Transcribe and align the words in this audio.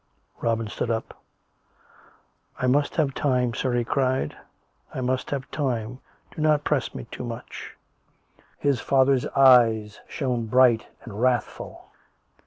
Robin 0.41 0.65
stood 0.67 0.89
up." 0.89 1.21
I 2.59 2.65
must 2.65 2.95
have 2.95 3.13
time, 3.13 3.53
sir," 3.53 3.71
he 3.73 3.83
cried;" 3.83 4.35
I 4.95 4.99
must 4.99 5.29
have 5.29 5.51
time. 5.51 5.99
Do 6.35 6.41
not 6.41 6.63
press 6.63 6.95
me 6.95 7.03
too 7.11 7.23
much." 7.23 7.77
His 8.57 8.79
father's 8.81 9.27
eyes 9.27 9.99
shone 10.07 10.47
bright 10.47 10.87
and 11.03 11.21
wrathful. 11.21 11.91